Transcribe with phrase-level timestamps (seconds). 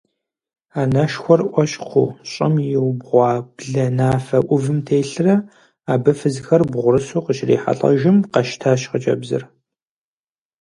[0.81, 5.35] Анэшхуэр Ӏуэщхъуу щӀым иубгъуа бланэфэ Ӏувым телърэ,
[5.91, 9.43] абы фызхэр бгъурысу къыщрихьэлӀэжым, къэщтащ хъыджэбзыр.